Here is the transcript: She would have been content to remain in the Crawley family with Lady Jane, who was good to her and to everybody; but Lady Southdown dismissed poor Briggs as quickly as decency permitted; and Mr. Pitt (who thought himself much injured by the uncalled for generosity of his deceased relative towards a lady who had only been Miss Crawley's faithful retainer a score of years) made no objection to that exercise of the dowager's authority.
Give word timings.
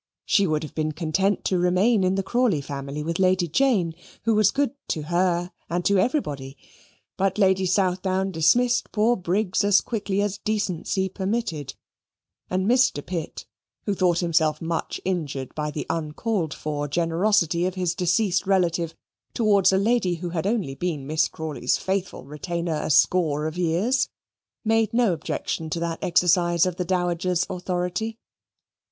She 0.25 0.47
would 0.47 0.63
have 0.63 0.73
been 0.73 0.93
content 0.93 1.45
to 1.45 1.59
remain 1.59 2.03
in 2.03 2.15
the 2.15 2.23
Crawley 2.23 2.59
family 2.61 3.03
with 3.03 3.19
Lady 3.19 3.47
Jane, 3.47 3.93
who 4.23 4.33
was 4.33 4.49
good 4.49 4.71
to 4.87 5.03
her 5.03 5.51
and 5.69 5.85
to 5.85 5.99
everybody; 5.99 6.57
but 7.17 7.37
Lady 7.37 7.67
Southdown 7.67 8.31
dismissed 8.31 8.91
poor 8.91 9.15
Briggs 9.15 9.63
as 9.63 9.79
quickly 9.79 10.19
as 10.23 10.39
decency 10.39 11.07
permitted; 11.07 11.75
and 12.49 12.65
Mr. 12.65 13.05
Pitt 13.05 13.45
(who 13.85 13.93
thought 13.93 14.21
himself 14.21 14.59
much 14.59 14.99
injured 15.05 15.53
by 15.53 15.69
the 15.69 15.85
uncalled 15.87 16.55
for 16.55 16.87
generosity 16.87 17.67
of 17.67 17.75
his 17.75 17.93
deceased 17.93 18.47
relative 18.47 18.95
towards 19.35 19.71
a 19.71 19.77
lady 19.77 20.15
who 20.15 20.29
had 20.29 20.47
only 20.47 20.73
been 20.73 21.05
Miss 21.05 21.27
Crawley's 21.27 21.77
faithful 21.77 22.25
retainer 22.25 22.79
a 22.81 22.89
score 22.89 23.45
of 23.45 23.55
years) 23.55 24.09
made 24.65 24.95
no 24.95 25.13
objection 25.13 25.69
to 25.69 25.79
that 25.79 26.03
exercise 26.03 26.65
of 26.65 26.77
the 26.77 26.85
dowager's 26.85 27.45
authority. 27.51 28.17